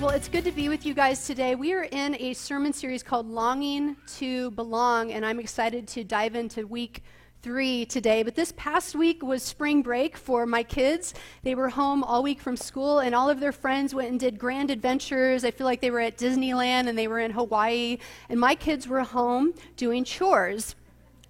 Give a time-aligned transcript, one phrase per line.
[0.00, 1.54] Well, it's good to be with you guys today.
[1.54, 6.34] We are in a sermon series called Longing to Belong, and I'm excited to dive
[6.34, 7.02] into week
[7.42, 11.12] three today, but this past week was spring break for my kids.
[11.42, 14.38] They were home all week from school, and all of their friends went and did
[14.38, 15.44] grand adventures.
[15.44, 17.98] I feel like they were at Disneyland and they were in Hawaii,
[18.30, 20.76] and my kids were home doing chores.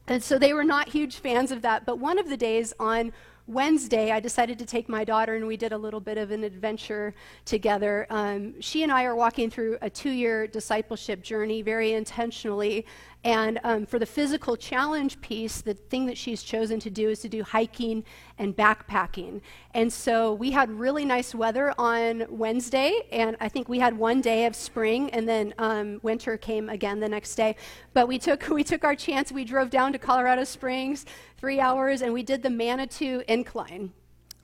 [0.06, 3.12] And so they were not huge fans of that, but one of the days on
[3.50, 6.44] Wednesday, I decided to take my daughter and we did a little bit of an
[6.44, 7.12] adventure
[7.44, 8.06] together.
[8.08, 12.86] Um, she and I are walking through a two year discipleship journey very intentionally.
[13.22, 17.20] And um, for the physical challenge piece, the thing that she's chosen to do is
[17.20, 18.02] to do hiking
[18.38, 19.42] and backpacking.
[19.74, 24.22] And so we had really nice weather on Wednesday, and I think we had one
[24.22, 27.56] day of spring, and then um, winter came again the next day.
[27.92, 29.30] But we took we took our chance.
[29.30, 31.04] We drove down to Colorado Springs,
[31.36, 33.92] three hours, and we did the Manitou Incline.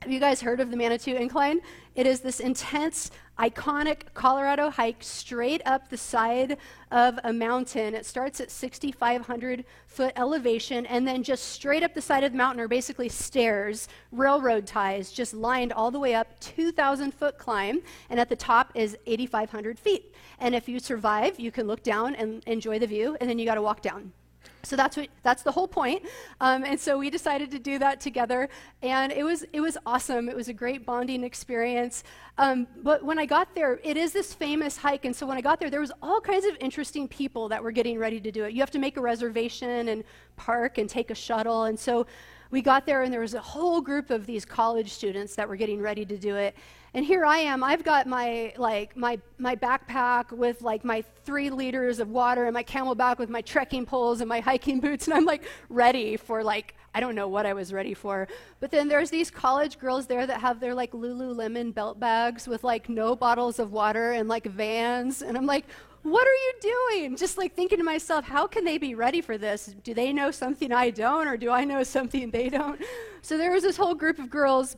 [0.01, 1.59] Have you guys heard of the Manitou Incline?
[1.95, 3.09] It is this intense,
[3.39, 6.57] iconic Colorado hike straight up the side
[6.91, 7.95] of a mountain.
[7.95, 12.37] It starts at 6,500 foot elevation, and then just straight up the side of the
[12.37, 17.81] mountain are basically stairs, railroad ties, just lined all the way up, 2,000 foot climb,
[18.11, 20.13] and at the top is 8,500 feet.
[20.39, 23.45] And if you survive, you can look down and enjoy the view, and then you
[23.45, 24.13] got to walk down.
[24.63, 26.03] So that's what that's the whole point.
[26.41, 28.49] Um, and so we decided to do that together,
[28.81, 30.29] and it was it was awesome.
[30.29, 32.03] It was a great bonding experience.
[32.37, 35.41] Um, but when I got there, it is this famous hike, and so when I
[35.41, 38.43] got there, there was all kinds of interesting people that were getting ready to do
[38.43, 38.53] it.
[38.53, 40.03] You have to make a reservation and
[40.35, 42.05] park and take a shuttle, and so
[42.51, 45.55] we got there, and there was a whole group of these college students that were
[45.55, 46.55] getting ready to do it.
[46.93, 47.63] And here I am.
[47.63, 52.53] I've got my like my my backpack with like my three liters of water and
[52.53, 56.43] my CamelBak with my trekking poles and my hiking boots, and I'm like ready for
[56.43, 58.27] like I don't know what I was ready for.
[58.59, 62.63] But then there's these college girls there that have their like Lululemon belt bags with
[62.63, 65.65] like no bottles of water and like vans, and I'm like,
[66.03, 67.17] what are you doing?
[67.17, 69.75] Just like thinking to myself, how can they be ready for this?
[69.83, 72.81] Do they know something I don't, or do I know something they don't?
[73.21, 74.77] So there was this whole group of girls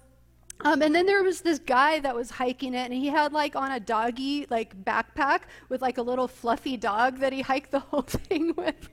[0.61, 3.55] um, and then there was this guy that was hiking it, and he had like
[3.55, 7.79] on a doggy like backpack with like a little fluffy dog that he hiked the
[7.91, 8.89] whole thing with.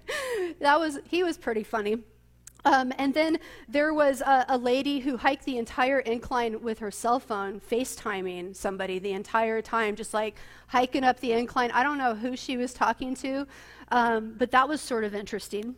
[0.60, 1.98] that was he was pretty funny.
[2.64, 3.38] Um, and then
[3.68, 8.56] there was a, a, lady who hiked the entire incline with her cell phone, FaceTiming
[8.56, 10.34] somebody the entire time, just like
[10.66, 11.70] hiking up the incline.
[11.70, 13.46] I don't know who she was talking to,
[13.92, 15.76] um, but that was sort of interesting.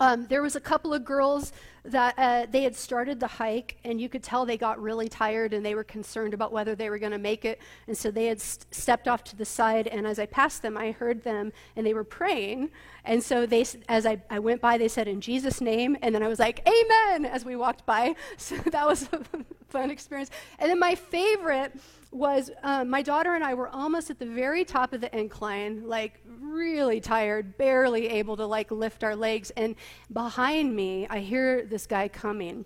[0.00, 1.52] Um, there was a couple of girls
[1.84, 5.52] that uh, they had started the hike, and you could tell they got really tired
[5.52, 7.60] and they were concerned about whether they were going to make it.
[7.86, 9.86] And so they had st- stepped off to the side.
[9.88, 12.70] And as I passed them, I heard them, and they were praying.
[13.04, 16.22] And so they, as I, I went by, they said, "In Jesus' name," and then
[16.22, 18.14] I was like, "Amen!" as we walked by.
[18.36, 19.20] So that was a
[19.68, 20.30] fun experience.
[20.58, 21.72] And then my favorite
[22.14, 25.86] was um, my daughter and I were almost at the very top of the incline,
[25.88, 29.50] like really tired, barely able to like lift our legs.
[29.56, 29.74] And
[30.12, 32.64] behind me, I hear this guy coming.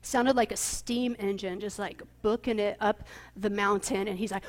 [0.00, 3.04] Sounded like a steam engine, just like booking it up
[3.36, 4.08] the mountain.
[4.08, 4.44] And he's like,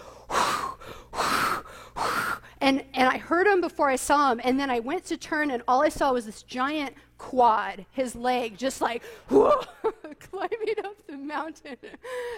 [2.62, 4.42] and, and I heard him before I saw him.
[4.44, 8.16] And then I went to turn, and all I saw was this giant quad, his
[8.16, 11.78] leg just like climbing up the mountain.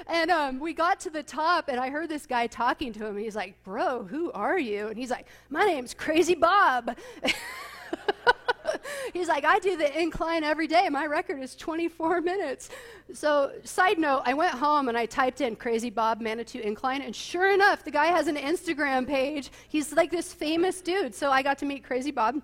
[0.07, 3.17] And um, we got to the top, and I heard this guy talking to him.
[3.17, 4.87] He's like, Bro, who are you?
[4.87, 6.95] And he's like, My name's Crazy Bob.
[9.13, 10.87] He's like, I do the incline every day.
[10.89, 12.69] My record is 24 minutes.
[13.13, 17.15] So, side note, I went home and I typed in Crazy Bob Manitou Incline, and
[17.15, 19.51] sure enough, the guy has an Instagram page.
[19.67, 21.13] He's like this famous dude.
[21.13, 22.41] So, I got to meet Crazy Bob.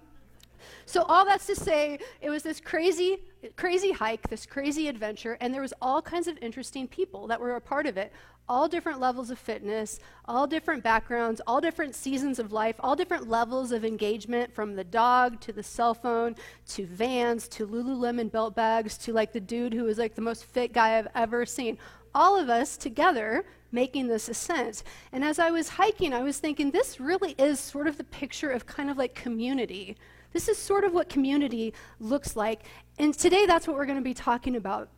[0.92, 3.20] So all that's to say, it was this crazy,
[3.56, 7.56] crazy hike, this crazy adventure, and there was all kinds of interesting people that were
[7.56, 8.12] a part of it.
[8.50, 13.30] All different levels of fitness, all different backgrounds, all different seasons of life, all different
[13.30, 16.36] levels of engagement from the dog to the cell phone
[16.68, 20.44] to vans to Lululemon belt bags to like the dude who was like the most
[20.44, 21.78] fit guy I've ever seen.
[22.14, 24.84] All of us together making this ascent.
[25.14, 28.50] And as I was hiking, I was thinking this really is sort of the picture
[28.50, 29.96] of kind of like community
[30.34, 32.64] this is sort of what community looks like.
[32.98, 34.90] And today, that's what we're going to be talking about.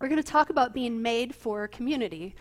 [0.00, 2.34] We're going to talk about being made for community.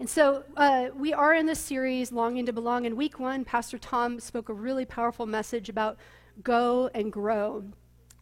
[0.00, 2.84] And so uh, we are in this series, Longing to Belong.
[2.84, 5.98] In week one, Pastor Tom spoke a really powerful message about
[6.42, 7.62] go and grow.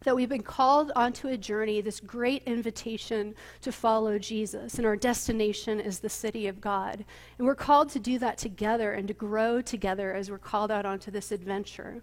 [0.03, 4.95] that we've been called onto a journey, this great invitation to follow Jesus, and our
[4.95, 7.05] destination is the city of God.
[7.37, 10.85] And we're called to do that together and to grow together as we're called out
[10.85, 12.01] onto this adventure.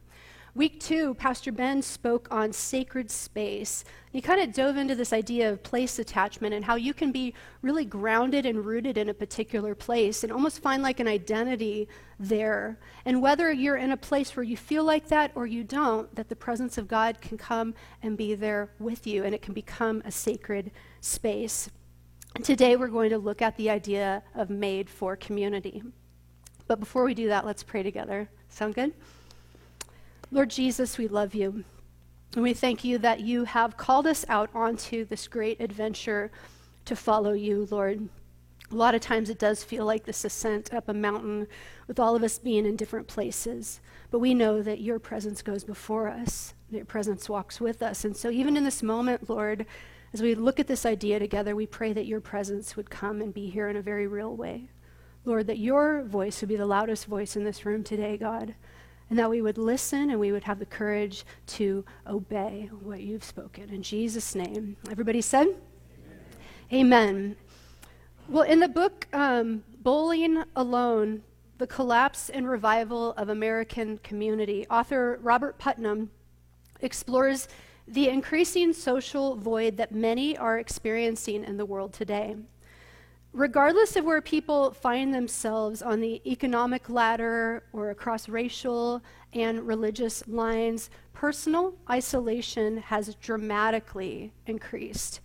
[0.56, 3.85] Week two, Pastor Ben spoke on sacred space.
[4.11, 7.35] He kind of dove into this idea of place attachment and how you can be
[7.62, 11.88] really grounded and rooted in a particular place and almost find like an identity
[12.19, 12.81] there.
[13.05, 16.29] And whether you're in a place where you feel like that or you don't, that
[16.29, 17.73] the presence of God can come
[18.03, 21.70] and be there with you and it can become a sacred space.
[22.35, 25.81] And today we're going to look at the idea of made for community.
[26.67, 28.29] But before we do that, let's pray together.
[28.49, 28.93] Sound good?
[30.32, 31.65] Lord Jesus, we love you.
[32.35, 36.31] And we thank you that you have called us out onto this great adventure
[36.85, 38.09] to follow you, Lord.
[38.71, 41.49] A lot of times it does feel like this ascent up a mountain
[41.88, 43.81] with all of us being in different places.
[44.12, 48.05] But we know that your presence goes before us, your presence walks with us.
[48.05, 49.67] And so, even in this moment, Lord,
[50.12, 53.35] as we look at this idea together, we pray that your presence would come and
[53.35, 54.69] be here in a very real way.
[55.25, 58.55] Lord, that your voice would be the loudest voice in this room today, God
[59.10, 63.24] and that we would listen and we would have the courage to obey what you've
[63.24, 63.68] spoken.
[63.70, 64.76] In Jesus' name.
[64.90, 65.48] Everybody said?
[66.72, 66.86] Amen.
[66.86, 67.36] Amen.
[68.28, 71.22] Well, in the book um, Bowling Alone
[71.58, 76.10] The Collapse and Revival of American Community, author Robert Putnam
[76.80, 77.48] explores
[77.88, 82.36] the increasing social void that many are experiencing in the world today
[83.32, 90.27] regardless of where people find themselves on the economic ladder or across racial and religious
[90.27, 95.21] lines, personal isolation has dramatically increased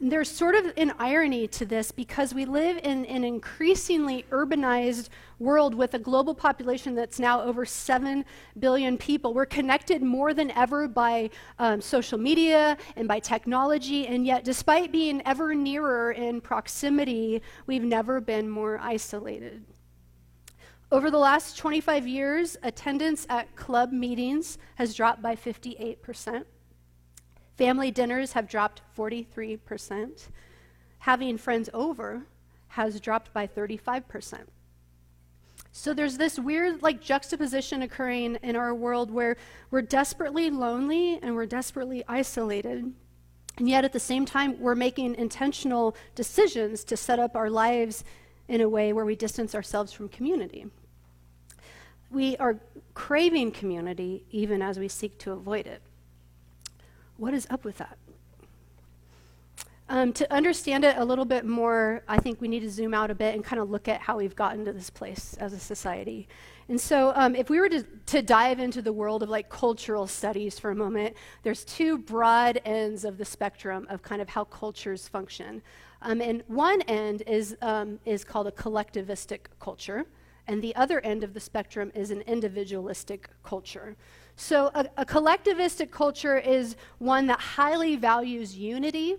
[0.00, 5.74] there's sort of an irony to this because we live in an increasingly urbanized world
[5.74, 8.24] with a global population that's now over 7
[8.58, 9.34] billion people.
[9.34, 14.90] We're connected more than ever by um, social media and by technology, and yet, despite
[14.90, 19.62] being ever nearer in proximity, we've never been more isolated.
[20.90, 26.46] Over the last 25 years, attendance at club meetings has dropped by 58 percent.
[27.60, 30.28] Family dinners have dropped 43%.
[31.00, 32.22] Having friends over
[32.68, 34.46] has dropped by 35%.
[35.70, 39.36] So there's this weird like juxtaposition occurring in our world where
[39.70, 42.94] we're desperately lonely and we're desperately isolated.
[43.58, 48.04] And yet at the same time we're making intentional decisions to set up our lives
[48.48, 50.64] in a way where we distance ourselves from community.
[52.10, 52.58] We are
[52.94, 55.82] craving community even as we seek to avoid it.
[57.20, 57.98] What is up with that?
[59.90, 63.10] Um, to understand it a little bit more, I think we need to zoom out
[63.10, 65.58] a bit and kind of look at how we've gotten to this place as a
[65.58, 66.28] society.
[66.70, 70.06] And so, um, if we were to, to dive into the world of like cultural
[70.06, 74.44] studies for a moment, there's two broad ends of the spectrum of kind of how
[74.44, 75.60] cultures function.
[76.00, 80.06] Um, and one end is, um, is called a collectivistic culture,
[80.46, 83.94] and the other end of the spectrum is an individualistic culture.
[84.42, 89.16] So, a, a collectivistic culture is one that highly values unity,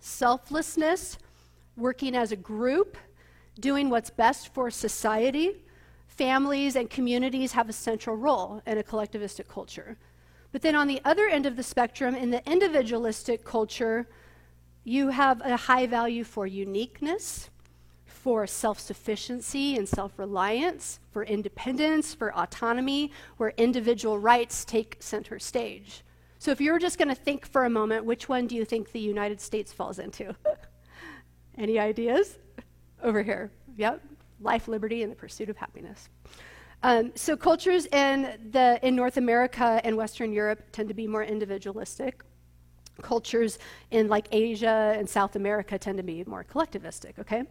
[0.00, 1.16] selflessness,
[1.76, 2.98] working as a group,
[3.60, 5.62] doing what's best for society.
[6.08, 9.96] Families and communities have a central role in a collectivistic culture.
[10.50, 14.08] But then on the other end of the spectrum, in the individualistic culture,
[14.82, 17.48] you have a high value for uniqueness,
[18.26, 25.38] for self sufficiency and self reliance, for independence, for autonomy, where individual rights take center
[25.38, 26.02] stage.
[26.40, 28.90] So, if you're just going to think for a moment, which one do you think
[28.90, 30.34] the United States falls into?
[31.56, 32.36] Any ideas?
[33.00, 33.52] Over here.
[33.76, 34.02] Yep.
[34.40, 36.08] Life, liberty, and the pursuit of happiness.
[36.82, 41.22] Um, so, cultures in, the, in North America and Western Europe tend to be more
[41.22, 42.24] individualistic.
[43.02, 43.60] Cultures
[43.92, 47.44] in like Asia and South America tend to be more collectivistic, okay?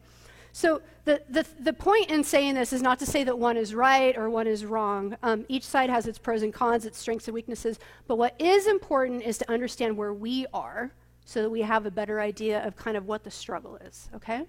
[0.55, 3.75] So the, the, the point in saying this is not to say that one is
[3.75, 5.17] right or one is wrong.
[5.21, 7.77] Um, each side has its pros and cons, its strengths and weaknesses.
[8.07, 10.93] But what is important is to understand where we are
[11.25, 14.45] so that we have a better idea of kind of what the struggle is, okay?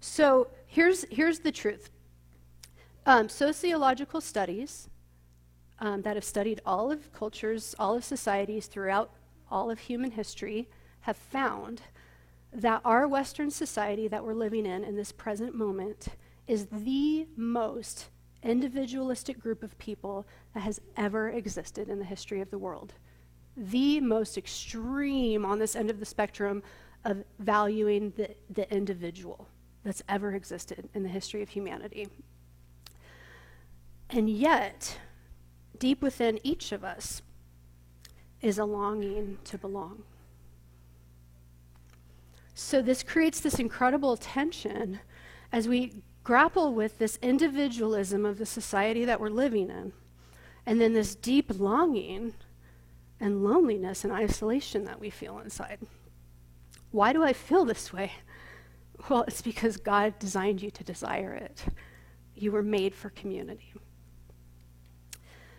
[0.00, 1.90] So here's, here's the truth.
[3.04, 4.88] Um, sociological studies
[5.78, 9.10] um, that have studied all of cultures, all of societies throughout
[9.50, 11.82] all of human history have found
[12.52, 16.08] that our Western society that we're living in in this present moment
[16.46, 18.08] is the most
[18.42, 22.94] individualistic group of people that has ever existed in the history of the world.
[23.56, 26.62] The most extreme on this end of the spectrum
[27.04, 29.46] of valuing the, the individual
[29.84, 32.08] that's ever existed in the history of humanity.
[34.10, 34.98] And yet,
[35.78, 37.22] deep within each of us
[38.40, 40.02] is a longing to belong.
[42.54, 45.00] So, this creates this incredible tension
[45.52, 49.92] as we grapple with this individualism of the society that we're living in,
[50.66, 52.34] and then this deep longing
[53.20, 55.78] and loneliness and isolation that we feel inside.
[56.90, 58.12] Why do I feel this way?
[59.08, 61.64] Well, it's because God designed you to desire it.
[62.36, 63.74] You were made for community.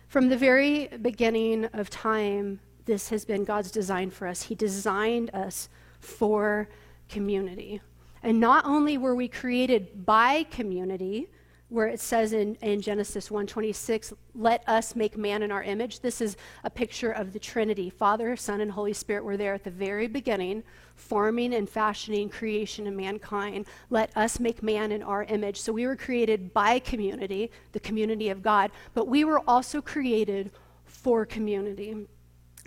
[0.08, 4.44] From the very beginning of time, this has been God's design for us.
[4.44, 5.68] He designed us
[6.00, 6.70] for
[7.08, 7.80] community.
[8.22, 11.28] And not only were we created by community,
[11.68, 16.20] where it says in, in Genesis 1:26, "Let us make man in our image." This
[16.20, 17.90] is a picture of the Trinity.
[17.90, 20.62] Father, Son, and Holy Spirit were there at the very beginning,
[20.94, 23.66] forming and fashioning creation and mankind.
[23.90, 25.60] Let us make man in our image.
[25.60, 30.52] So we were created by community, the community of God, but we were also created
[30.84, 32.06] for community.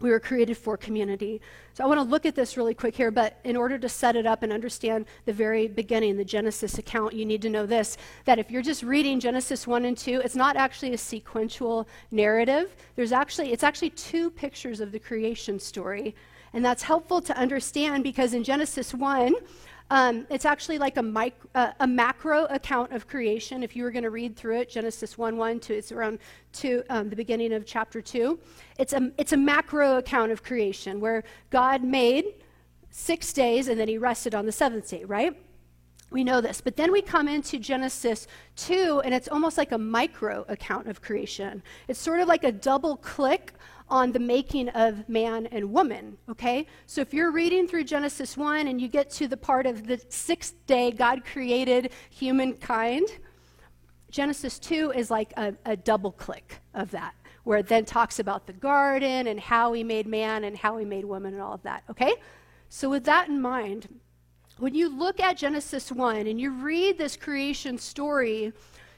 [0.01, 1.42] We were created for community.
[1.74, 4.16] So I want to look at this really quick here, but in order to set
[4.16, 7.98] it up and understand the very beginning, the Genesis account, you need to know this
[8.25, 12.75] that if you're just reading Genesis 1 and 2, it's not actually a sequential narrative.
[12.96, 16.16] There's actually it's actually two pictures of the creation story.
[16.54, 19.36] And that's helpful to understand because in Genesis 1,
[19.89, 23.63] um, it's actually like a, mic- uh, a macro account of creation.
[23.63, 26.20] If you were going to read through it, Genesis 1 1 to it's around
[26.53, 28.38] to um, the beginning of chapter 2.
[28.77, 32.25] It's a, it's a macro account of creation where God made
[32.89, 35.38] six days and then he rested on the seventh day, right?
[36.10, 36.62] We know this.
[36.62, 41.01] But then we come into Genesis 2, and it's almost like a micro account of
[41.01, 41.62] creation.
[41.89, 43.53] It's sort of like a double click
[43.89, 46.67] on the making of man and woman, okay?
[46.86, 50.01] So if you're reading through Genesis 1 and you get to the part of the
[50.10, 53.08] sixth day God created humankind,
[54.12, 57.13] Genesis 2 is like a, a double click of that,
[57.44, 60.86] where it then talks about the garden and how he made man and how he
[60.86, 62.13] made woman and all of that, okay?
[62.70, 63.88] So with that in mind,
[64.58, 68.51] when you look at Genesis 1 and you read this creation story,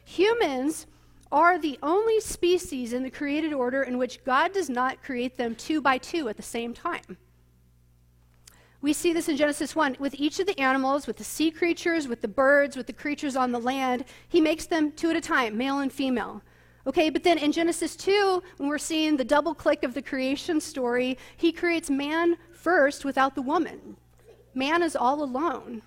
[0.04, 0.88] humans
[1.32, 5.56] are the only species in the created order in which God does not create them
[5.56, 7.18] two by two at the same time.
[8.82, 12.08] We see this in Genesis 1 with each of the animals, with the sea creatures,
[12.08, 14.06] with the birds, with the creatures on the land.
[14.30, 16.42] He makes them two at a time, male and female.
[16.88, 20.62] Okay, but then in Genesis 2, when we're seeing the double click of the creation
[20.62, 23.98] story, he creates man first without the woman.
[24.54, 25.82] Man is all alone.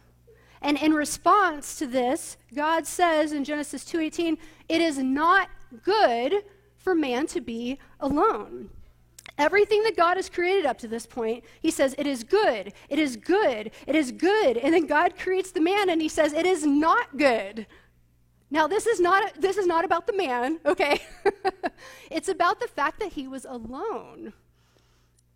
[0.63, 4.39] And in response to this, God says in Genesis 2:18,
[4.69, 5.51] "It is not
[5.83, 6.45] good
[6.77, 8.71] for man to be alone."
[9.39, 12.99] Everything that God has created up to this point, he says, it is good, it
[12.99, 14.59] is good, it is good.
[14.59, 17.67] And then God creates the man and he says, it is not good.
[18.51, 21.01] Now, this is not, this is not about the man, okay?
[22.11, 24.35] it's about the fact that he was alone.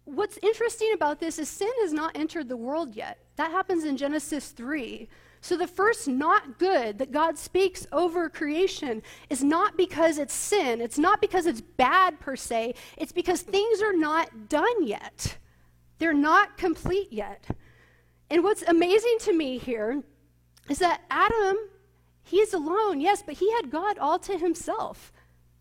[0.06, 3.18] What's interesting about this is sin has not entered the world yet.
[3.34, 5.08] That happens in Genesis 3.
[5.40, 10.80] So, the first not good that God speaks over creation is not because it's sin,
[10.80, 15.38] it's not because it's bad per se, it's because things are not done yet.
[15.98, 17.44] They're not complete yet.
[18.30, 20.02] And what's amazing to me here
[20.68, 21.56] is that Adam,
[22.22, 25.12] he's alone, yes, but he had God all to himself.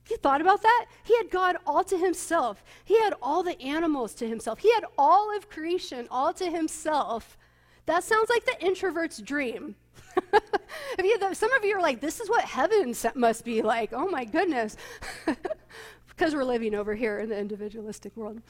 [0.10, 0.86] You thought about that?
[1.04, 2.64] He had God all to himself.
[2.84, 4.60] He had all the animals to himself.
[4.60, 7.38] He had all of creation all to himself.
[7.86, 9.76] That sounds like the introvert's dream.
[11.34, 13.92] some of you are like, this is what heaven must be like.
[13.94, 14.78] Oh my goodness.
[16.08, 18.42] because we're living over here in the individualistic world.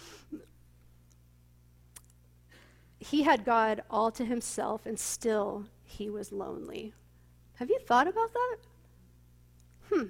[2.99, 6.93] He had God all to himself, and still he was lonely.
[7.55, 8.57] Have you thought about that?
[9.89, 10.03] Hmm.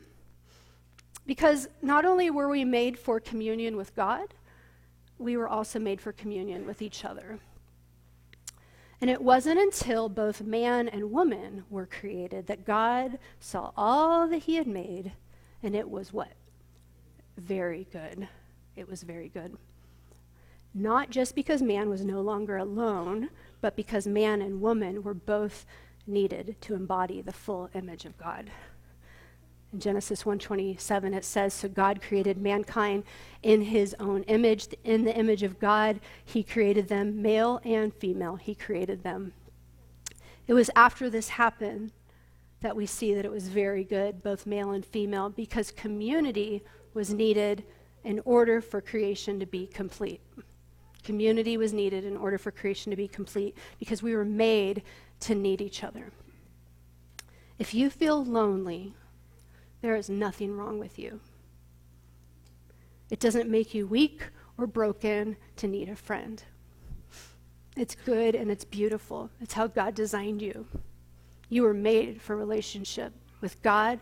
[1.26, 4.34] Because not only were we made for communion with God,
[5.18, 7.40] we were also made for communion with each other.
[9.02, 14.44] And it wasn't until both man and woman were created that God saw all that
[14.44, 15.12] he had made,
[15.62, 16.32] and it was what?
[17.38, 18.28] Very good.
[18.76, 19.58] It was very good.
[20.74, 23.30] Not just because man was no longer alone,
[23.62, 25.66] but because man and woman were both
[26.08, 28.52] needed to embody the full image of God.
[29.76, 33.04] In Genesis 1:27 it says so God created mankind
[33.44, 38.38] in his own image in the image of God he created them male and female
[38.38, 39.34] he created them.
[40.48, 41.92] It was after this happened
[42.62, 46.64] that we see that it was very good both male and female because community
[46.94, 47.66] was needed
[48.06, 50.22] in order for creation to be complete.
[51.04, 54.84] Community was needed in order for creation to be complete because we were made
[55.20, 56.14] to need each other.
[57.60, 58.94] If you feel lonely,
[59.86, 61.20] there is nothing wrong with you.
[63.12, 64.24] It doesn't make you weak
[64.58, 66.42] or broken to need a friend.
[67.78, 69.30] It's good and it's beautiful.
[69.40, 70.66] It's how God designed you.
[71.50, 74.00] You were made for relationship with God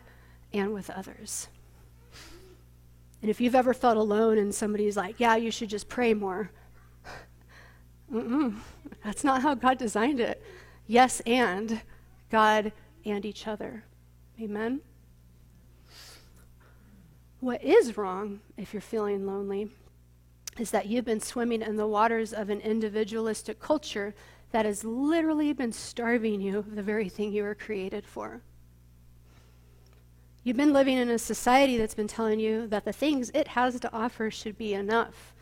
[0.54, 1.50] and with others.
[3.22, 6.50] And if you've ever felt alone and somebody's like, yeah, you should just pray more,
[8.14, 8.56] Mm-mm,
[9.04, 10.42] that's not how God designed it.
[10.88, 11.82] Yes, and
[12.32, 12.72] God
[13.04, 13.84] and each other.
[14.42, 14.80] Amen?
[17.44, 19.70] What is wrong if you're feeling lonely
[20.58, 24.16] is that you've been swimming in the waters of an individualistic culture
[24.52, 28.40] that has literally been starving you of the very thing you were created for.
[30.46, 33.78] You've been living in a society that's been telling you that the things it has
[33.82, 35.34] to offer should be enough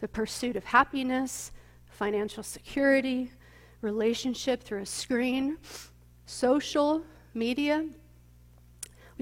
[0.00, 1.52] the pursuit of happiness,
[1.84, 3.30] financial security,
[3.82, 5.58] relationship through a screen,
[6.24, 7.02] social
[7.34, 7.84] media.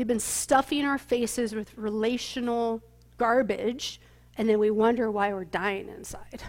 [0.01, 2.81] We've been stuffing our faces with relational
[3.19, 4.01] garbage,
[4.39, 6.43] and then we wonder why we're dying inside.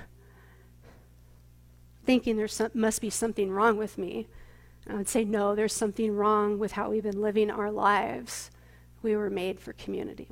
[2.06, 4.30] Thinking there must be something wrong with me.
[4.88, 8.52] I would say, no, there's something wrong with how we've been living our lives.
[9.02, 10.30] We were made for community.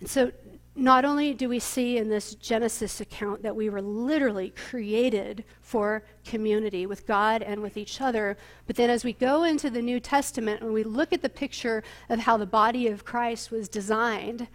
[0.00, 0.32] And so,
[0.78, 6.04] not only do we see in this Genesis account that we were literally created for
[6.24, 9.98] community with God and with each other, but then as we go into the New
[9.98, 14.46] Testament and we look at the picture of how the body of Christ was designed,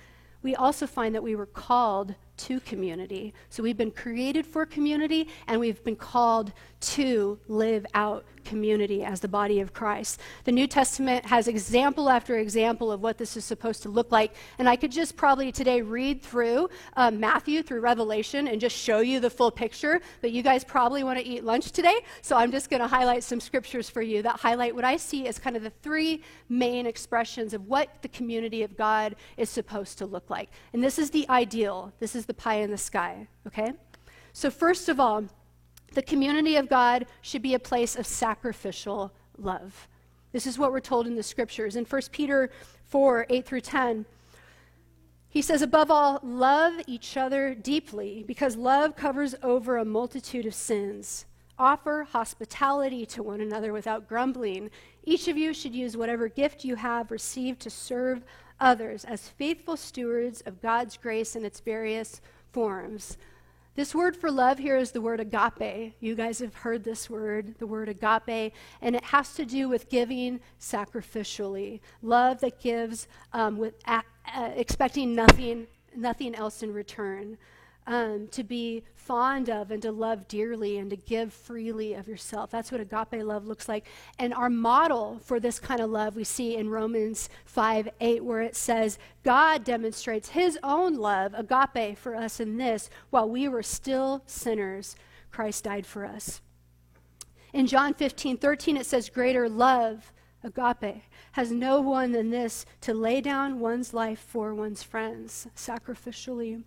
[0.42, 3.34] we also find that we were called to community.
[3.50, 9.20] So we've been created for community and we've been called to live out community as
[9.20, 10.20] the body of Christ.
[10.44, 14.36] The New Testament has example after example of what this is supposed to look like.
[14.60, 19.00] And I could just probably today read through uh, Matthew through Revelation and just show
[19.00, 20.02] you the full picture.
[20.22, 22.00] But you guys probably want to eat lunch today.
[22.22, 25.28] So I'm just going to highlight some scriptures for you that highlight what I see
[25.28, 29.98] as kind of the three main expressions of what the community of God is supposed
[30.00, 30.50] to look like.
[30.74, 31.94] And this is the ideal.
[32.00, 33.74] This is the pie in the sky, okay?
[34.34, 35.26] So, first of all,
[35.94, 39.88] the community of God should be a place of sacrificial love.
[40.32, 41.76] This is what we're told in the scriptures.
[41.76, 42.50] In 1 Peter
[42.86, 44.06] 4 8 through 10,
[45.30, 50.54] he says, Above all, love each other deeply, because love covers over a multitude of
[50.54, 51.26] sins.
[51.58, 54.70] Offer hospitality to one another without grumbling.
[55.04, 58.24] Each of you should use whatever gift you have received to serve
[58.60, 63.18] others as faithful stewards of God's grace in its various forms.
[63.76, 65.96] This word for love here is the word agape.
[66.00, 69.90] You guys have heard this word, the word agape, and it has to do with
[69.90, 71.80] giving sacrificially.
[72.04, 74.02] Love that gives um, with uh,
[74.56, 77.40] expecting nothing, nothing else in return
[77.86, 82.50] um, to be fond of and to love dearly and to give freely of yourself.
[82.50, 83.86] That's what agape love looks like.
[84.18, 88.42] And our model for this kind of love we see in Romans 5 8, where
[88.42, 93.64] it says, God demonstrates his own love, agape, for us in this while we were
[93.64, 94.96] still sinners,
[95.32, 96.42] Christ died for us.
[97.52, 102.94] In John 15 13, it says, Greater love, agape, has no one than this to
[102.94, 106.64] lay down one's life for one's friends sacrificially.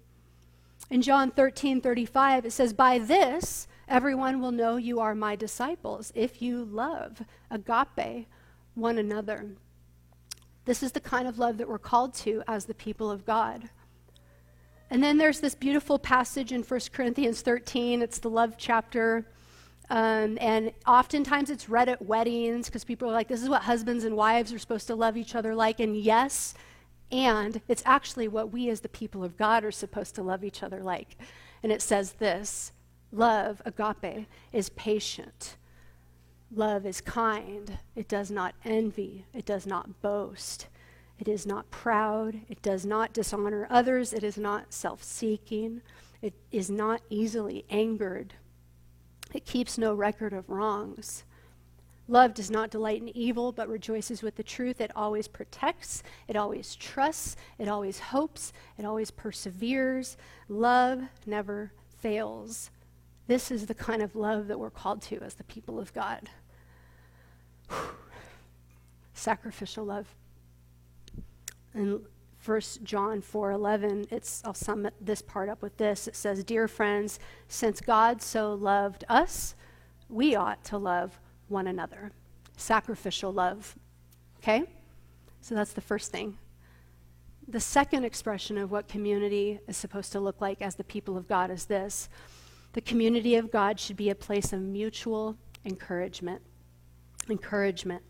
[0.90, 6.12] In John 13 35, it says, By this everyone will know you are my disciples
[6.14, 8.26] if you love, agape,
[8.74, 9.46] one another.
[10.64, 13.70] This is the kind of love that we're called to as the people of God.
[14.90, 18.02] And then there's this beautiful passage in 1 Corinthians 13.
[18.02, 19.26] It's the love chapter.
[19.90, 24.04] Um, and oftentimes it's read at weddings because people are like, this is what husbands
[24.04, 25.80] and wives are supposed to love each other like.
[25.80, 26.54] And yes,
[27.10, 30.62] and it's actually what we as the people of God are supposed to love each
[30.62, 31.16] other like.
[31.62, 32.72] And it says this
[33.12, 35.56] love, agape, is patient.
[36.54, 37.78] Love is kind.
[37.94, 39.26] It does not envy.
[39.34, 40.68] It does not boast.
[41.18, 42.40] It is not proud.
[42.48, 44.12] It does not dishonor others.
[44.12, 45.82] It is not self seeking.
[46.22, 48.34] It is not easily angered.
[49.34, 51.24] It keeps no record of wrongs.
[52.08, 54.80] Love does not delight in evil, but rejoices with the truth.
[54.80, 60.16] It always protects, it always trusts, it always hopes, it always perseveres.
[60.48, 62.70] Love never fails.
[63.26, 66.30] This is the kind of love that we're called to as the people of God.
[69.12, 70.14] Sacrificial love.
[71.74, 72.06] In
[72.44, 76.06] 1 John 4:11, it's I'll sum this part up with this.
[76.06, 79.56] It says, "Dear friends, since God so loved us,
[80.08, 82.12] we ought to love one another.
[82.56, 83.76] Sacrificial love.
[84.38, 84.64] Okay?
[85.40, 86.38] So that's the first thing.
[87.48, 91.28] The second expression of what community is supposed to look like as the people of
[91.28, 92.08] God is this
[92.72, 96.42] the community of God should be a place of mutual encouragement.
[97.30, 98.02] Encouragement.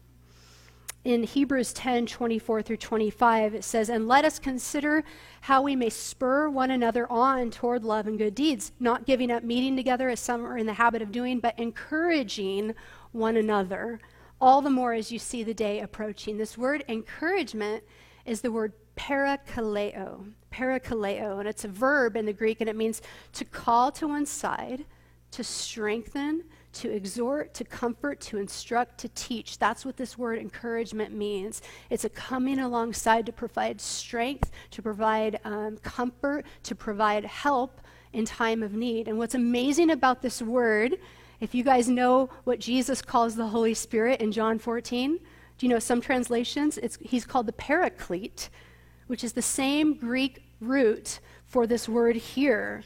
[1.05, 5.05] in Hebrews 10 24 through 25, it says, And let us consider
[5.43, 9.45] how we may spur one another on toward love and good deeds, not giving up
[9.45, 12.75] meeting together as some are in the habit of doing, but encouraging
[13.17, 13.99] one another,
[14.41, 16.37] all the more as you see the day approaching.
[16.37, 17.83] This word encouragement
[18.25, 20.33] is the word parakaleo.
[20.53, 23.03] Parakaleo, and it's a verb in the Greek, and it means
[23.33, 24.85] to call to one side,
[25.33, 29.59] to strengthen, to exhort, to comfort, to instruct, to teach.
[29.59, 31.63] That's what this word encouragement means.
[31.91, 37.81] It's a coming alongside to provide strength, to provide um, comfort, to provide help
[38.13, 39.09] in time of need.
[39.09, 40.97] And what's amazing about this word,
[41.41, 45.19] if you guys know what Jesus calls the Holy Spirit in John 14,
[45.59, 46.79] do you know some translations?
[47.01, 48.49] He's called the Paraclete,
[49.07, 52.83] which is the same Greek root for this word here.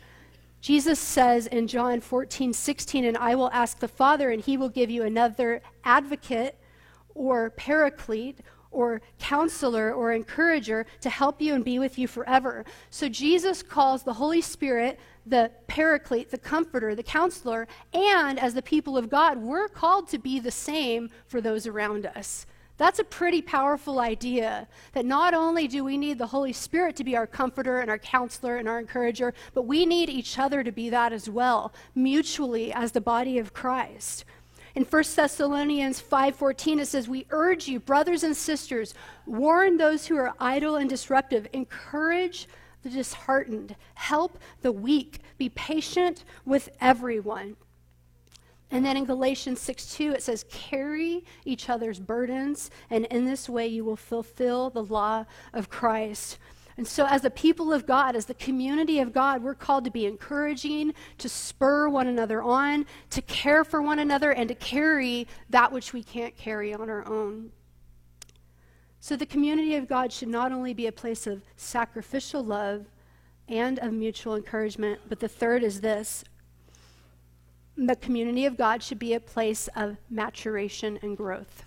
[0.60, 4.68] Jesus says in John 14, 16, and I will ask the Father, and he will
[4.68, 6.58] give you another advocate
[7.14, 12.64] or paraclete or counselor or encourager to help you and be with you forever.
[12.90, 18.62] So Jesus calls the Holy Spirit the paraclete, the comforter, the counselor, and as the
[18.62, 22.46] people of God, we're called to be the same for those around us.
[22.80, 27.04] That's a pretty powerful idea that not only do we need the Holy Spirit to
[27.04, 30.72] be our comforter and our counselor and our encourager, but we need each other to
[30.72, 34.24] be that as well, mutually as the body of Christ.
[34.74, 38.94] In 1 Thessalonians 5:14 it says we urge you brothers and sisters
[39.26, 42.48] warn those who are idle and disruptive encourage
[42.82, 47.56] the disheartened help the weak be patient with everyone
[48.70, 53.48] and then in Galatians 6 2, it says, Carry each other's burdens, and in this
[53.48, 56.38] way you will fulfill the law of Christ.
[56.76, 59.90] And so, as the people of God, as the community of God, we're called to
[59.90, 65.26] be encouraging, to spur one another on, to care for one another, and to carry
[65.50, 67.50] that which we can't carry on our own.
[69.00, 72.84] So, the community of God should not only be a place of sacrificial love
[73.48, 76.24] and of mutual encouragement, but the third is this
[77.76, 81.64] the community of God should be a place of maturation and growth.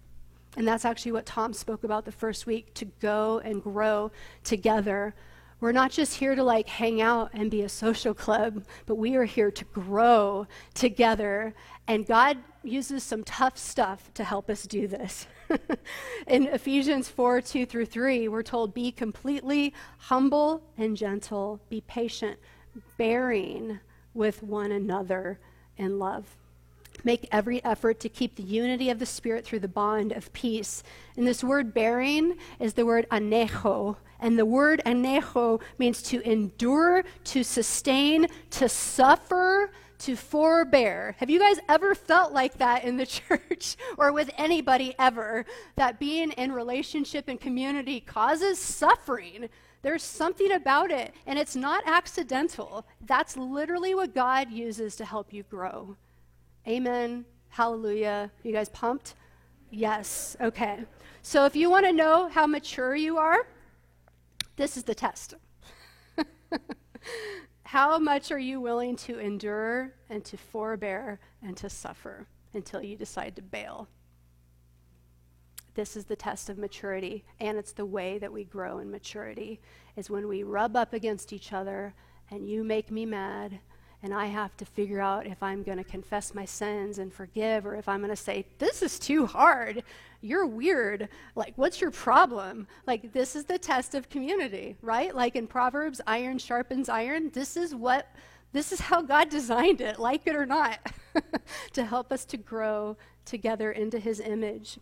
[0.55, 4.11] And that's actually what Tom spoke about the first week to go and grow
[4.43, 5.15] together.
[5.63, 9.15] We're not just here to like hang out and be a social club, but we
[9.15, 11.53] are here to grow together.
[11.87, 15.25] And God uses some tough stuff to help us do this.
[16.27, 22.37] In Ephesians 4 2 through 3, we're told, Be completely humble and gentle, be patient,
[22.97, 23.79] bearing
[24.13, 25.39] with one another
[25.77, 26.35] in love.
[27.03, 30.83] Make every effort to keep the unity of the Spirit through the bond of peace.
[31.17, 33.97] And this word bearing is the word anecho.
[34.19, 41.15] And the word anecho means to endure, to sustain, to suffer, to forbear.
[41.17, 45.45] Have you guys ever felt like that in the church or with anybody ever?
[45.75, 49.49] That being in relationship and community causes suffering.
[49.81, 52.85] There's something about it, and it's not accidental.
[53.01, 55.97] That's literally what God uses to help you grow.
[56.67, 57.25] Amen.
[57.49, 58.31] Hallelujah.
[58.43, 59.15] You guys pumped?
[59.69, 60.37] Yes.
[60.39, 60.85] Okay.
[61.21, 63.45] So if you want to know how mature you are,
[64.55, 65.33] this is the test.
[67.63, 72.95] how much are you willing to endure and to forbear and to suffer until you
[72.95, 73.89] decide to bail?
[75.75, 79.59] This is the test of maturity, and it's the way that we grow in maturity
[79.95, 81.95] is when we rub up against each other
[82.29, 83.59] and you make me mad
[84.03, 87.65] and I have to figure out if I'm going to confess my sins and forgive
[87.65, 89.83] or if I'm going to say, This is too hard.
[90.21, 91.07] You're weird.
[91.35, 92.67] Like, what's your problem?
[92.85, 95.15] Like, this is the test of community, right?
[95.15, 97.31] Like in Proverbs, iron sharpens iron.
[97.33, 98.07] This is what,
[98.51, 100.79] this is how God designed it, like it or not,
[101.73, 104.79] to help us to grow together into his image.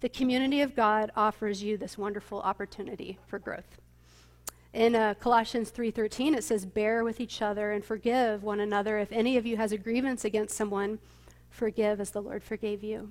[0.00, 3.78] The community of God offers you this wonderful opportunity for growth.
[4.78, 9.10] In uh, Colossians 3:13 it says bear with each other and forgive one another if
[9.10, 11.00] any of you has a grievance against someone
[11.50, 13.10] forgive as the Lord forgave you.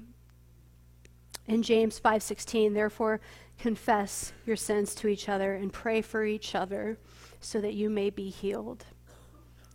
[1.45, 3.19] In James 5:16 therefore
[3.59, 6.97] confess your sins to each other and pray for each other
[7.41, 8.85] so that you may be healed.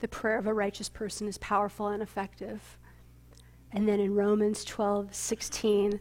[0.01, 2.79] The prayer of a righteous person is powerful and effective.
[3.71, 6.01] And then in Romans 12:16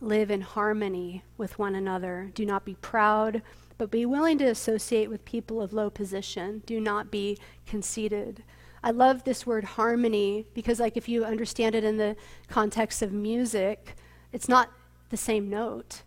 [0.00, 2.32] live in harmony with one another.
[2.34, 3.42] Do not be proud,
[3.78, 6.62] but be willing to associate with people of low position.
[6.66, 8.42] Do not be conceited.
[8.82, 12.16] I love this word harmony because, like, if you understand it in the
[12.48, 13.94] context of music,
[14.32, 14.70] it's not
[15.10, 16.02] the same note,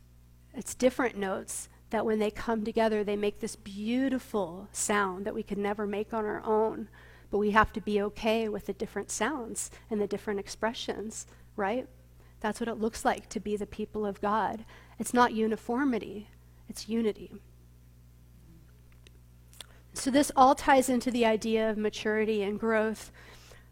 [0.53, 5.43] it's different notes that when they come together, they make this beautiful sound that we
[5.43, 6.87] could never make on our own.
[7.29, 11.87] But we have to be okay with the different sounds and the different expressions, right?
[12.39, 14.65] That's what it looks like to be the people of God.
[14.99, 16.29] It's not uniformity,
[16.67, 17.41] it's unity.
[19.93, 23.11] So, this all ties into the idea of maturity and growth.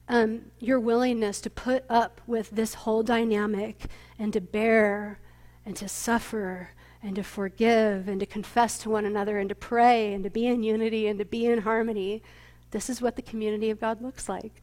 [0.08, 3.86] Um, your willingness to put up with this whole dynamic
[4.18, 5.20] and to bear
[5.66, 10.14] and to suffer and to forgive and to confess to one another and to pray
[10.14, 12.22] and to be in unity and to be in harmony.
[12.72, 14.62] This is what the community of God looks like.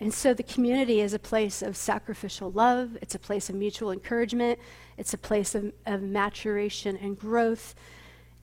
[0.00, 3.92] And so the community is a place of sacrificial love, it's a place of mutual
[3.92, 4.58] encouragement,
[4.98, 7.74] it's a place of, of maturation and growth.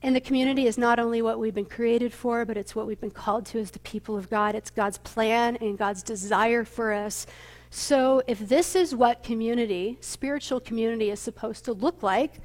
[0.04, 3.00] And the community is not only what we've been created for, but it's what we've
[3.00, 4.56] been called to as the people of God.
[4.56, 7.28] It's God's plan and God's desire for us.
[7.70, 12.42] So, if this is what community, spiritual community, is supposed to look like,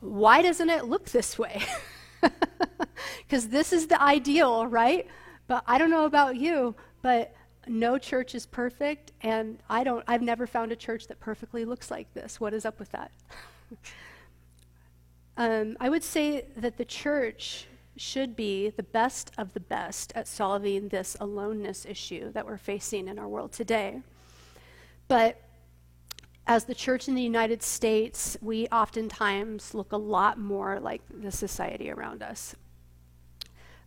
[0.00, 1.62] why doesn't it look this way?
[3.26, 5.06] Because this is the ideal, right?
[5.46, 7.34] But I don't know about you, but
[7.66, 11.90] no church is perfect, and I don't, I've never found a church that perfectly looks
[11.90, 12.40] like this.
[12.40, 13.10] What is up with that?
[15.36, 17.66] um, I would say that the church
[17.96, 23.08] should be the best of the best at solving this aloneness issue that we're facing
[23.08, 24.00] in our world today.
[25.08, 25.40] But
[26.46, 31.30] as the church in the United States, we oftentimes look a lot more like the
[31.30, 32.56] society around us.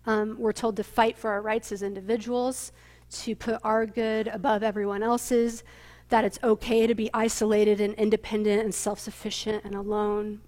[0.06, 2.72] Um, we're told to fight for our rights as individuals
[3.10, 5.64] to put our good above everyone else's,
[6.10, 10.42] that it's okay to be isolated and independent and self sufficient and alone.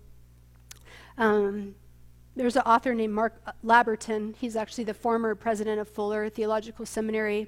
[1.17, 1.75] Um,
[2.36, 4.36] there's an author named Mark Labberton.
[4.36, 7.47] He's actually the former president of Fuller Theological Seminary.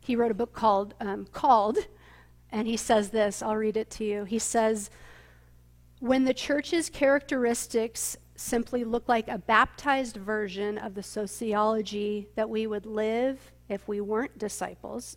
[0.00, 1.78] He wrote a book called um, Called,
[2.52, 3.42] and he says this.
[3.42, 4.24] I'll read it to you.
[4.24, 4.90] He says,
[6.00, 12.66] When the church's characteristics simply look like a baptized version of the sociology that we
[12.66, 15.16] would live if we weren't disciples,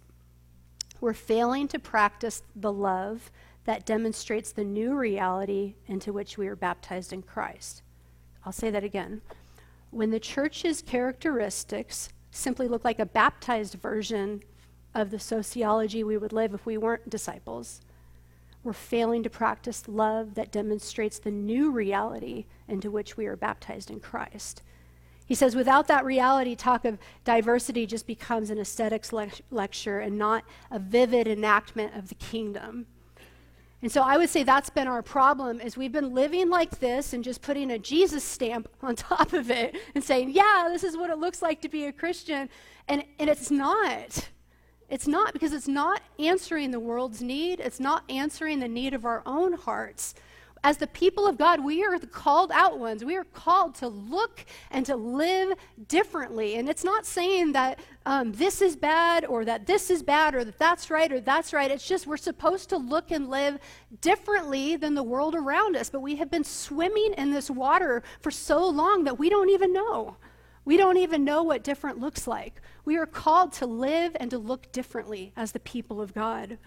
[1.02, 3.32] we're failing to practice the love
[3.66, 7.84] that demonstrates the new reality into which we are baptized in Christ.
[8.50, 9.22] I'll say that again.
[9.92, 14.42] When the church's characteristics simply look like a baptized version
[14.96, 17.82] of the sociology we would live if we weren't disciples,
[18.64, 23.92] we're failing to practice love that demonstrates the new reality into which we are baptized
[23.92, 24.64] in Christ.
[25.28, 30.18] He says, without that reality, talk of diversity just becomes an aesthetics le- lecture and
[30.18, 32.88] not a vivid enactment of the kingdom.
[33.82, 37.14] And so I would say that's been our problem is we've been living like this
[37.14, 40.98] and just putting a Jesus stamp on top of it and saying, yeah, this is
[40.98, 42.50] what it looks like to be a Christian.
[42.88, 44.30] And, and it's not.
[44.90, 47.60] It's not because it's not answering the world's need.
[47.60, 50.16] It's not answering the need of our own hearts
[50.64, 53.04] as the people of God, we are the called out ones.
[53.06, 56.56] We are called to look and to live differently.
[56.56, 60.44] And it's not saying that um, this is bad or that this is bad or
[60.44, 61.70] that that's right or that's right.
[61.70, 63.60] It's just we're supposed to look and live
[64.02, 65.92] differently than the world around us.
[65.92, 69.72] But we have been swimming in this water for so long that we don't even
[69.72, 70.18] know.
[70.66, 72.64] We don't even know what different looks like.
[72.84, 76.58] We are called to live and to look differently as the people of God.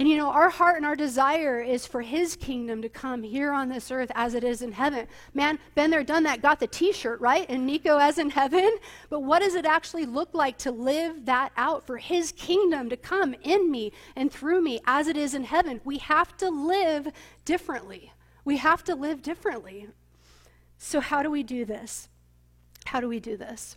[0.00, 3.52] And you know, our heart and our desire is for his kingdom to come here
[3.52, 5.06] on this earth as it is in heaven.
[5.34, 7.44] Man, been there, done that, got the t shirt, right?
[7.50, 8.78] And Nico as in heaven.
[9.10, 12.96] But what does it actually look like to live that out for his kingdom to
[12.96, 15.82] come in me and through me as it is in heaven?
[15.84, 17.08] We have to live
[17.44, 18.10] differently.
[18.46, 19.88] We have to live differently.
[20.78, 22.08] So, how do we do this?
[22.86, 23.76] How do we do this?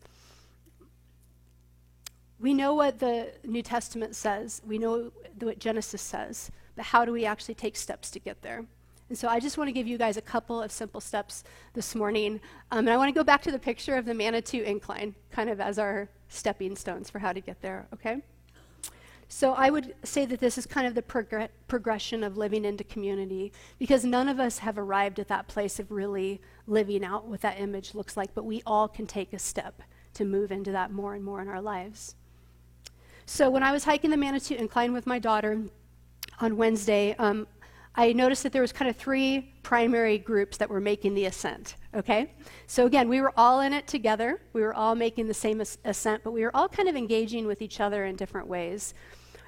[2.43, 7.13] We know what the New Testament says, we know what Genesis says, but how do
[7.13, 8.65] we actually take steps to get there?
[9.07, 11.95] And so I just want to give you guys a couple of simple steps this
[11.95, 12.41] morning.
[12.69, 15.49] Um, and I want to go back to the picture of the Manitou incline, kind
[15.49, 18.21] of as our stepping stones for how to get there, okay?
[19.29, 22.83] So I would say that this is kind of the prog- progression of living into
[22.83, 27.39] community because none of us have arrived at that place of really living out what
[27.39, 29.81] that image looks like, but we all can take a step
[30.15, 32.15] to move into that more and more in our lives.
[33.25, 35.61] So when I was hiking the Manitou Incline with my daughter
[36.41, 37.47] on Wednesday, um,
[37.95, 41.75] I noticed that there was kind of three primary groups that were making the ascent.
[41.95, 42.33] Okay,
[42.65, 44.41] so again, we were all in it together.
[44.51, 47.45] We were all making the same as- ascent, but we were all kind of engaging
[47.45, 48.93] with each other in different ways.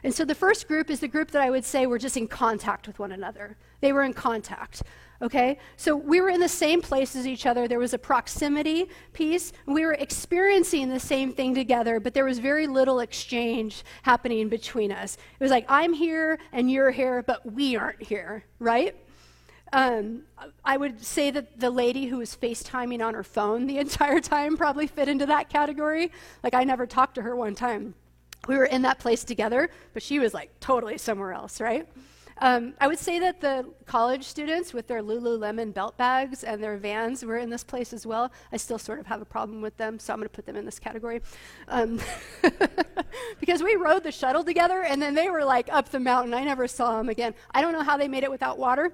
[0.06, 2.28] And so the first group is the group that I would say were just in
[2.28, 3.58] contact with one another.
[3.82, 4.84] They were in contact.
[5.20, 5.58] Okay?
[5.78, 7.68] So we were in the same place as each other.
[7.68, 9.52] There was a proximity piece.
[9.66, 14.92] We were experiencing the same thing together, but there was very little exchange happening between
[14.92, 15.18] us.
[15.40, 18.96] It was like, I'm here and you're here, but we aren't here, right?
[19.74, 20.22] Um,
[20.64, 24.56] I would say that the lady who was FaceTiming on her phone the entire time
[24.56, 26.12] probably fit into that category.
[26.44, 27.96] Like, I never talked to her one time.
[28.48, 31.88] We were in that place together, but she was like totally somewhere else, right?
[32.40, 36.76] Um, I would say that the college students with their Lululemon belt bags and their
[36.76, 38.30] vans were in this place as well.
[38.52, 40.58] I still sort of have a problem with them, so I'm going to put them
[40.58, 41.22] in this category.
[41.70, 42.02] Um,
[43.40, 46.34] because we rode the shuttle together, and then they were like up the mountain.
[46.34, 47.34] I never saw them again.
[47.52, 48.92] I don't know how they made it without water.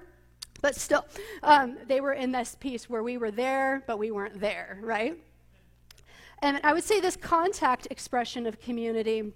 [0.60, 1.04] But still,
[1.42, 5.18] um, they were in this piece where we were there, but we weren't there, right?
[6.40, 9.32] And I would say this contact expression of community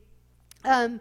[0.64, 1.00] um,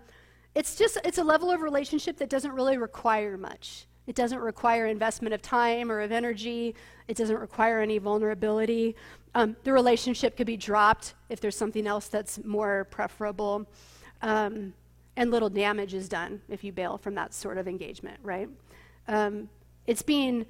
[0.54, 3.88] it's just it's a level of relationship that doesn't really require much.
[4.08, 6.76] It doesn't require investment of time or of energy.
[7.08, 8.96] It doesn't require any vulnerability.
[9.34, 13.68] Um, the relationship could be dropped if there's something else that's more preferable
[14.22, 14.74] um,
[15.18, 18.50] and little damage is done if you bail from that sort of engagement right?
[19.08, 19.50] Um,
[19.88, 20.46] it's being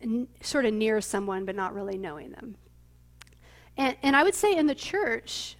[0.00, 2.56] n- sort of near someone but not really knowing them.
[3.76, 5.56] And, and i would say in the church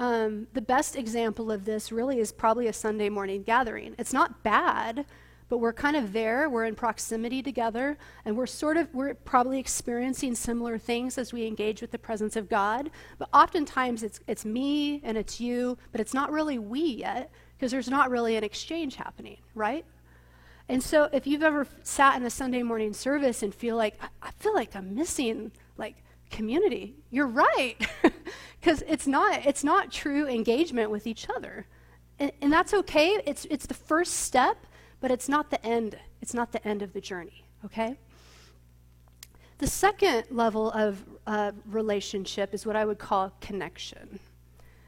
[0.00, 3.94] um, the best example of this really is probably a Sunday morning gathering.
[3.98, 5.04] It's not bad,
[5.50, 6.48] but we're kind of there.
[6.48, 11.46] We're in proximity together, and we're sort of, we're probably experiencing similar things as we
[11.46, 12.90] engage with the presence of God.
[13.18, 17.70] But oftentimes it's, it's me and it's you, but it's not really we yet, because
[17.70, 19.84] there's not really an exchange happening, right?
[20.66, 24.08] And so if you've ever sat in a Sunday morning service and feel like, I,
[24.22, 25.96] I feel like I'm missing, like,
[26.30, 26.94] community.
[27.10, 27.76] You're right.
[28.60, 31.66] Because it's not, it's not true engagement with each other.
[32.18, 33.20] And, and that's okay.
[33.24, 34.66] It's, it's the first step,
[35.00, 35.96] but it's not the end.
[36.20, 37.96] It's not the end of the journey, okay?
[39.58, 44.20] The second level of uh, relationship is what I would call connection.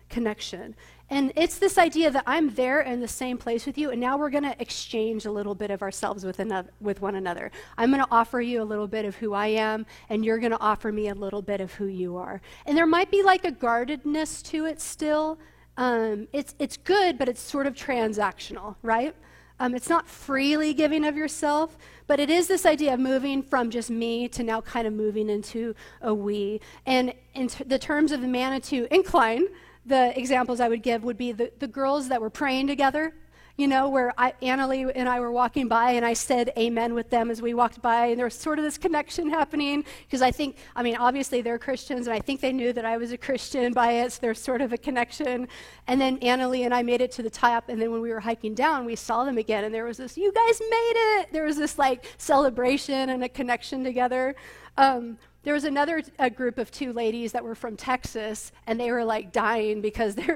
[0.08, 0.74] Connection.
[1.12, 4.16] And it's this idea that I'm there in the same place with you, and now
[4.16, 7.50] we're going to exchange a little bit of ourselves with, another, with one another.
[7.76, 10.52] I'm going to offer you a little bit of who I am, and you're going
[10.52, 12.40] to offer me a little bit of who you are.
[12.64, 15.38] And there might be like a guardedness to it still.
[15.76, 19.14] Um, it's, it's good, but it's sort of transactional, right?
[19.60, 23.68] Um, it's not freely giving of yourself, but it is this idea of moving from
[23.68, 26.62] just me to now kind of moving into a we.
[26.86, 29.44] And in t- the terms of the Manitou incline,
[29.86, 33.14] the examples I would give would be the, the girls that were praying together,
[33.56, 37.10] you know, where I, Annalie and I were walking by and I said amen with
[37.10, 40.30] them as we walked by, and there was sort of this connection happening because I
[40.30, 43.18] think, I mean, obviously they're Christians, and I think they knew that I was a
[43.18, 45.48] Christian by it, so there's sort of a connection.
[45.86, 48.20] And then Annalie and I made it to the top, and then when we were
[48.20, 51.32] hiking down, we saw them again, and there was this, you guys made it!
[51.32, 54.34] There was this like celebration and a connection together.
[54.78, 56.02] Um, there was another
[56.36, 60.28] group of two ladies that were from Texas, and they were like dying because they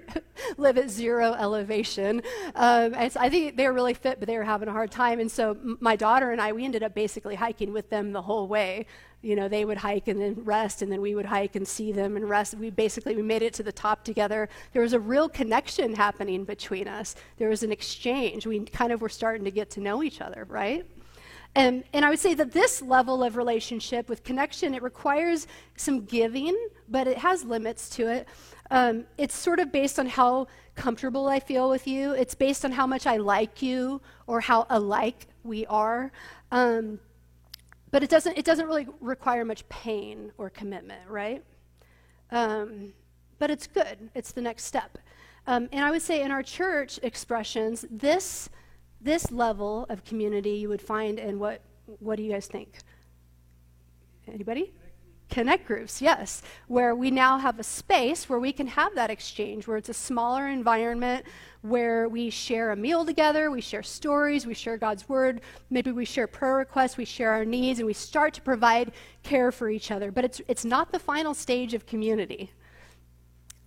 [0.56, 2.22] live at zero elevation.
[2.54, 4.90] Um, and so I think they were really fit, but they were having a hard
[4.90, 5.20] time.
[5.20, 8.48] And so my daughter and I, we ended up basically hiking with them the whole
[8.48, 8.86] way.
[9.22, 11.92] You know, they would hike and then rest, and then we would hike and see
[11.92, 12.54] them and rest.
[12.54, 14.48] We basically we made it to the top together.
[14.72, 17.14] There was a real connection happening between us.
[17.36, 18.46] There was an exchange.
[18.46, 20.86] We kind of were starting to get to know each other, right?
[21.56, 26.04] And, and I would say that this level of relationship with connection, it requires some
[26.04, 26.54] giving,
[26.86, 28.28] but it has limits to it.
[28.70, 32.12] Um, it's sort of based on how comfortable I feel with you.
[32.12, 36.12] It's based on how much I like you or how alike we are.
[36.52, 37.00] Um,
[37.90, 41.42] but it doesn't, it doesn't really require much pain or commitment, right?
[42.32, 42.92] Um,
[43.38, 44.10] but it's good.
[44.14, 44.98] It's the next step.
[45.46, 48.50] Um, and I would say in our church expressions, this
[49.00, 51.62] this level of community you would find in what
[52.00, 52.78] what do you guys think?
[54.26, 54.72] Anybody?
[55.28, 59.66] Connect groups, yes, where we now have a space where we can have that exchange,
[59.66, 61.26] where it's a smaller environment,
[61.62, 66.04] where we share a meal together, we share stories, we share God's word, maybe we
[66.04, 68.92] share prayer requests, we share our needs, and we start to provide
[69.24, 70.12] care for each other.
[70.12, 72.50] But it's, it's not the final stage of community.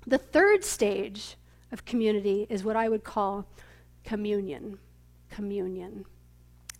[0.08, 1.36] The third stage
[1.74, 3.46] of community is what I would call
[4.06, 4.80] communion
[5.30, 6.06] communion.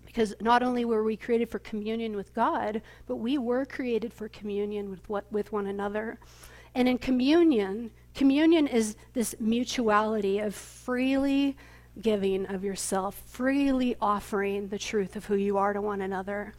[0.06, 4.28] Because not only were we created for communion with God, but we were created for
[4.30, 6.18] communion with, what, with one another.
[6.74, 11.56] And in communion, communion is this mutuality of freely
[12.02, 16.54] giving of yourself, freely offering the truth of who you are to one another.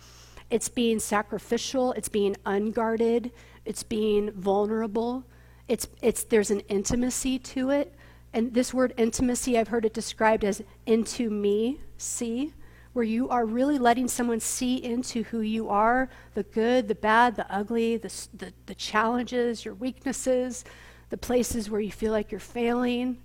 [0.51, 3.33] It's being sacrificial, it's being unguarded,
[3.65, 5.25] it's being vulnerable.
[5.69, 7.95] It's, it's, there's an intimacy to it
[8.33, 12.53] and this word intimacy, I've heard it described as into me, see,
[12.93, 17.37] where you are really letting someone see into who you are the good, the bad,
[17.37, 20.65] the ugly, the, the, the challenges, your weaknesses,
[21.11, 23.19] the places where you feel like you're failing.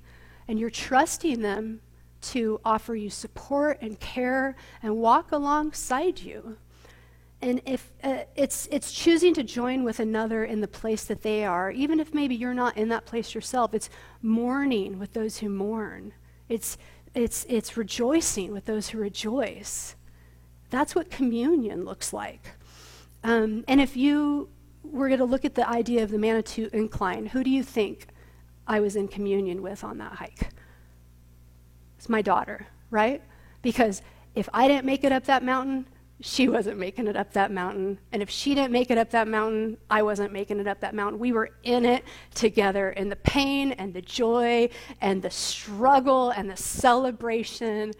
[0.48, 1.82] And you're trusting them
[2.22, 6.58] to offer you support and care and walk alongside you.
[7.46, 11.46] And if uh, it's, it's choosing to join with another in the place that they
[11.46, 13.88] are, even if maybe you're not in that place yourself, it's
[14.24, 16.14] mourning with those who mourn.
[16.50, 16.80] It's,
[17.14, 19.96] it's, it's rejoicing with those who rejoice.
[20.72, 22.48] That's what communion looks like.
[23.24, 24.50] Um, and if you
[24.84, 28.08] were going to look at the idea of the Manitou incline, who do you think
[28.66, 30.50] I was in communion with on that hike?
[32.00, 33.22] It's my daughter, right?
[33.62, 34.02] Because
[34.34, 35.86] if I didn't make it up that mountain,
[36.22, 38.00] she wasn't making it up that mountain.
[38.12, 40.96] And if she didn't make it up that mountain, I wasn't making it up that
[40.96, 41.20] mountain.
[41.20, 44.70] We were in it together in the pain and the joy
[45.02, 47.94] and the struggle and the celebration.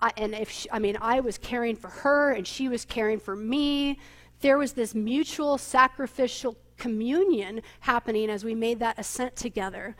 [0.00, 3.18] I, and if she, I mean, I was caring for her and she was caring
[3.18, 3.98] for me.
[4.40, 9.96] There was this mutual sacrificial communion happening as we made that ascent together.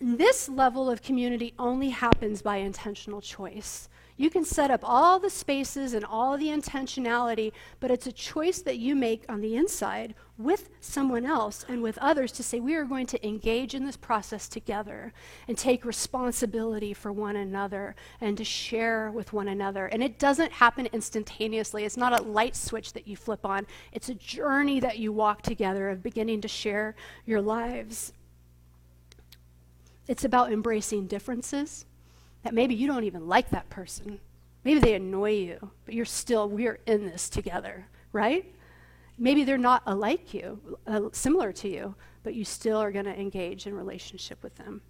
[0.00, 3.88] This level of community only happens by intentional choice.
[4.18, 8.60] You can set up all the spaces and all the intentionality, but it's a choice
[8.62, 12.74] that you make on the inside with someone else and with others to say, we
[12.74, 15.12] are going to engage in this process together
[15.46, 19.86] and take responsibility for one another and to share with one another.
[19.86, 21.84] And it doesn't happen instantaneously.
[21.84, 25.42] It's not a light switch that you flip on, it's a journey that you walk
[25.42, 28.12] together of beginning to share your lives.
[30.08, 31.84] It's about embracing differences
[32.42, 34.20] that maybe you don't even like that person.
[34.64, 38.52] Maybe they annoy you, but you're still, we're in this together, right?
[39.16, 43.18] Maybe they're not alike you, uh, similar to you, but you still are going to
[43.18, 44.82] engage in relationship with them.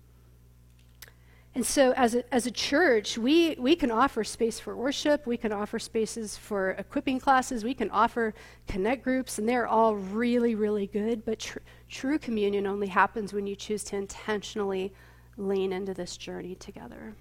[1.54, 5.36] And so, as a, as a church, we, we can offer space for worship, we
[5.36, 8.34] can offer spaces for equipping classes, we can offer
[8.68, 11.24] connect groups, and they're all really, really good.
[11.24, 14.92] But tr- true communion only happens when you choose to intentionally
[15.36, 17.16] lean into this journey together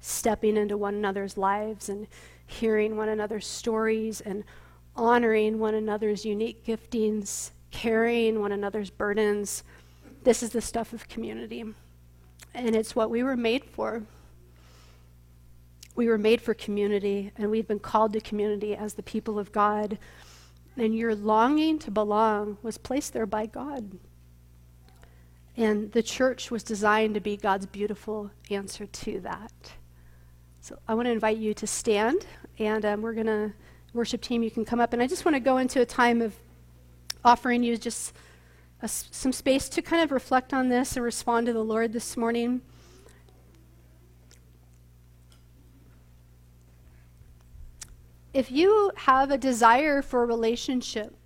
[0.00, 2.06] stepping into one another's lives and
[2.46, 4.44] hearing one another's stories and
[4.96, 9.62] honoring one another's unique giftings, carrying one another's burdens.
[10.24, 11.64] This is the stuff of community.
[12.54, 14.02] And it's what we were made for.
[15.94, 19.52] We were made for community, and we've been called to community as the people of
[19.52, 19.98] God.
[20.76, 23.98] And your longing to belong was placed there by God.
[25.56, 29.72] And the church was designed to be God's beautiful answer to that.
[30.68, 32.26] So I want to invite you to stand,
[32.58, 33.54] and um, we're going to,
[33.94, 34.92] worship team, you can come up.
[34.92, 36.34] And I just want to go into a time of
[37.24, 38.12] offering you just
[38.82, 42.18] a, some space to kind of reflect on this and respond to the Lord this
[42.18, 42.60] morning.
[48.34, 51.16] If you have a desire for a relationship,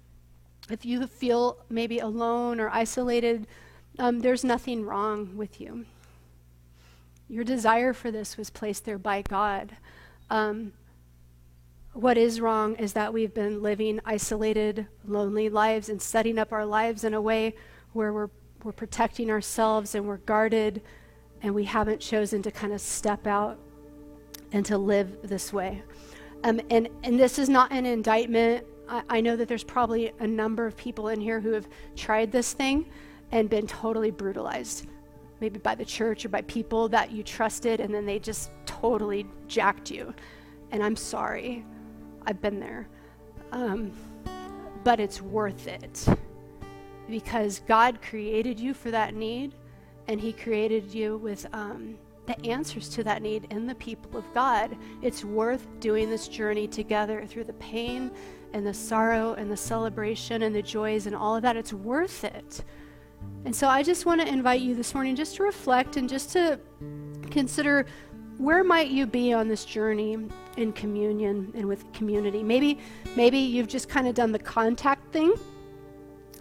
[0.71, 3.49] if you feel maybe alone or isolated,
[3.99, 5.85] um, there's nothing wrong with you.
[7.33, 9.75] Your desire for this was placed there by God.
[10.29, 10.75] Um,
[11.95, 16.67] what is wrong is that we've been living isolated, lonely lives and setting up our
[16.67, 17.55] lives in a way
[17.95, 18.29] where we're,
[18.63, 20.83] we're protecting ourselves and we're guarded,
[21.41, 23.59] and we haven't chosen to kind of step out
[24.53, 25.83] and to live this way.
[26.45, 28.67] Um, and, and this is not an indictment.
[28.91, 31.67] I, I know that there's probably a number of people in here who have
[31.97, 32.91] tried this thing
[33.31, 34.87] and been totally brutalized
[35.43, 39.27] maybe by the church or by people that you trusted, and then they just totally
[39.49, 40.15] jacked you.
[40.71, 41.65] And I'm sorry.
[42.25, 42.89] I've been there.
[43.51, 43.91] Um,
[44.85, 46.07] but it's worth it
[47.11, 49.55] because God created you for that need,
[50.07, 54.25] and He created you with um, the answers to that need in the people of
[54.33, 54.77] God.
[55.03, 58.13] It's worth doing this journey together through the pain
[58.53, 61.57] and the sorrow and the celebration and the joys and all of that.
[61.57, 62.63] It's worth it.
[63.45, 66.31] And so I just want to invite you this morning just to reflect and just
[66.33, 66.61] to
[67.31, 67.87] consider
[68.39, 70.17] where might you be on this journey
[70.57, 72.43] in communion and with community.
[72.43, 72.79] Maybe
[73.17, 75.35] maybe you've just kind of done the contact thing.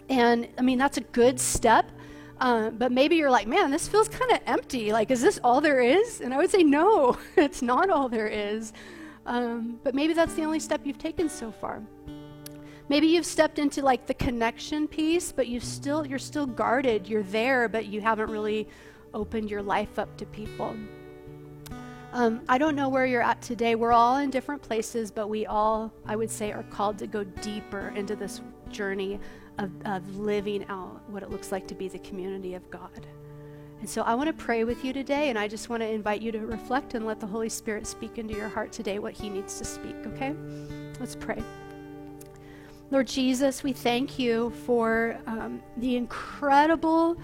[0.08, 1.90] And I mean that's a good step.
[2.40, 4.92] Uh, but maybe you're like, man, this feels kind of empty.
[4.92, 6.20] Like, is this all there is?
[6.20, 8.72] And I would say, no, it's not all there is.
[9.26, 11.82] Um, but maybe that's the only step you've taken so far.
[12.88, 17.06] Maybe you've stepped into like the connection piece, but you still you're still guarded.
[17.06, 18.68] You're there, but you haven't really
[19.14, 20.76] opened your life up to people.
[22.12, 23.74] Um, I don't know where you're at today.
[23.74, 27.24] We're all in different places, but we all, I would say, are called to go
[27.24, 29.18] deeper into this journey
[29.58, 33.06] of, of living out what it looks like to be the community of God.
[33.80, 36.20] And so I want to pray with you today, and I just want to invite
[36.20, 39.30] you to reflect and let the Holy Spirit speak into your heart today what He
[39.30, 40.34] needs to speak, okay?
[41.00, 41.42] Let's pray.
[42.92, 47.16] Lord Jesus, we thank you for um, the incredible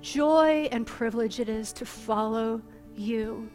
[0.00, 2.62] joy and privilege it is to follow
[2.94, 3.50] you.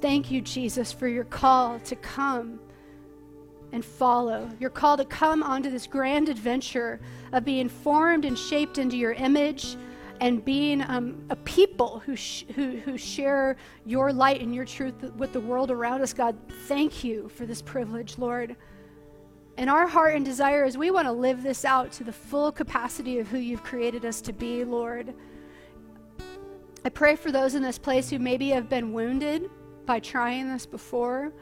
[0.00, 2.58] Thank you, Jesus, for your call to come
[3.70, 6.98] and follow, your call to come onto this grand adventure
[7.30, 9.76] of being formed and shaped into your image
[10.22, 14.94] and being um, a people who, sh- who, who share your light and your truth
[15.16, 16.36] with the world around us, God,
[16.68, 18.54] thank you for this privilege, Lord.
[19.56, 22.52] And our heart and desire is we want to live this out to the full
[22.52, 25.12] capacity of who you've created us to be, Lord.
[26.84, 29.50] I pray for those in this place who maybe have been wounded
[29.86, 31.32] by trying this before.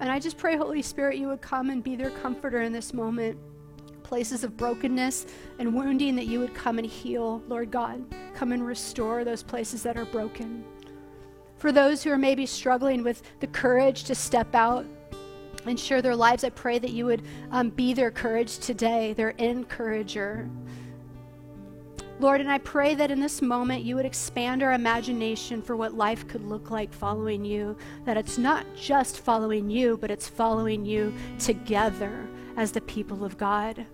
[0.00, 2.92] And I just pray, Holy Spirit, you would come and be their comforter in this
[2.92, 3.38] moment.
[4.06, 5.26] Places of brokenness
[5.58, 8.04] and wounding that you would come and heal, Lord God.
[8.36, 10.64] Come and restore those places that are broken.
[11.56, 14.86] For those who are maybe struggling with the courage to step out
[15.66, 19.30] and share their lives, I pray that you would um, be their courage today, their
[19.30, 20.48] encourager.
[22.20, 25.94] Lord, and I pray that in this moment you would expand our imagination for what
[25.94, 27.76] life could look like following you.
[28.04, 33.38] That it's not just following you, but it's following you together as the people of
[33.38, 33.86] God.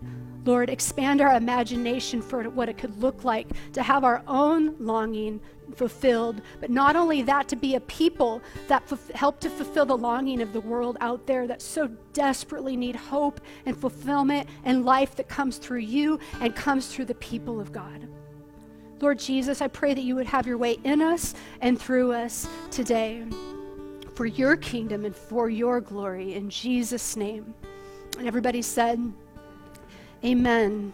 [0.44, 5.40] Lord, expand our imagination for what it could look like to have our own longing
[5.76, 9.96] fulfilled, but not only that, to be a people that f- help to fulfill the
[9.96, 15.14] longing of the world out there that so desperately need hope and fulfillment and life
[15.16, 18.08] that comes through you and comes through the people of God.
[19.00, 22.48] Lord Jesus, I pray that you would have your way in us and through us
[22.70, 23.24] today
[24.14, 26.34] for your kingdom and for your glory.
[26.34, 27.54] In Jesus' name.
[28.18, 29.00] And everybody said,
[30.24, 30.92] Amen.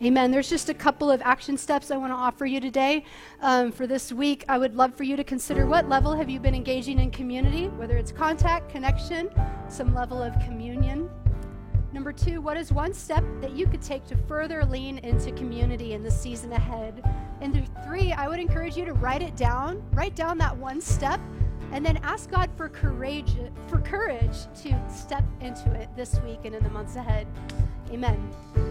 [0.00, 0.30] Amen.
[0.30, 3.04] There's just a couple of action steps I want to offer you today.
[3.42, 6.38] Um, for this week, I would love for you to consider what level have you
[6.38, 9.28] been engaging in community, whether it's contact, connection,
[9.68, 11.10] some level of communion.
[11.92, 15.94] Number two, what is one step that you could take to further lean into community
[15.94, 17.02] in the season ahead?
[17.40, 21.20] And three, I would encourage you to write it down, write down that one step,
[21.72, 23.32] and then ask God for courage,
[23.66, 27.26] for courage to step into it this week and in the months ahead.
[27.90, 28.67] Amen.